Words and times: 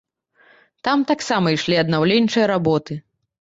Там 0.87 1.03
таксама 1.11 1.51
ішлі 1.57 1.77
аднаўленчыя 1.83 2.49
работы. 2.55 2.99